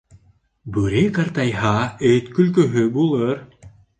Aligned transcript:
Бүре 0.77 1.03
ҡартайһа, 1.17 1.73
эт 2.11 2.33
көлкөһө 2.39 2.89
булыр. 2.99 3.39